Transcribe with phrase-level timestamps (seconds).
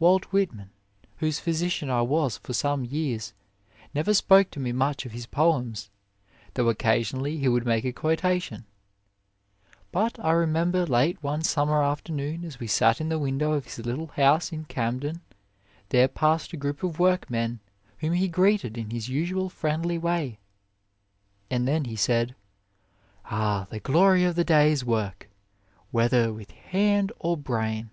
[0.00, 0.70] Walt Whitman,
[1.18, 3.32] whose physician I was for some years,
[3.94, 5.88] never spoke to me much of his poems,
[6.54, 8.64] though occasionally he would make a quotation;
[9.92, 13.20] but I remember late one summer 53 A WAY afternoon as we sat in the
[13.20, 15.20] window of his little house in Camden
[15.90, 17.60] there passed a group of workmen
[17.98, 20.40] whom he greeted in his usual friendly way.
[21.52, 22.34] And then he said:"
[23.26, 25.30] Ah, the glory of the day s work,
[25.92, 27.90] whether with hand or brain